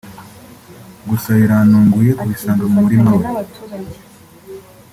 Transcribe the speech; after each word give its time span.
Gusa 1.09 1.29
birantunguye 1.41 2.11
kubisanga 2.19 2.63
mu 2.71 2.79
murima 2.83 3.11
we 3.17 3.25